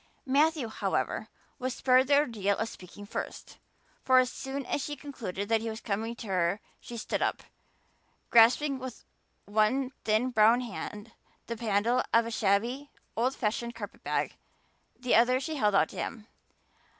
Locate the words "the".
2.07-2.17, 11.45-11.55, 14.99-15.13